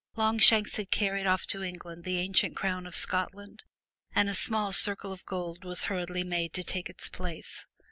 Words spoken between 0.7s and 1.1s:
had